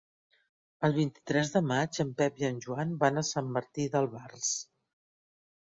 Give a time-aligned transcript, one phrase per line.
[0.87, 4.53] El vint-i-tres de maig en Pep i en Joan van a Sant Martí d'Albars.